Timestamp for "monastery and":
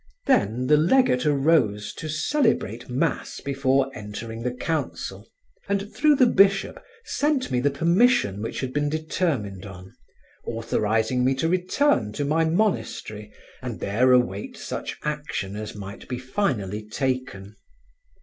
12.45-13.79